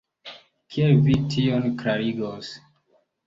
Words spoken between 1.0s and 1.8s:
vi tion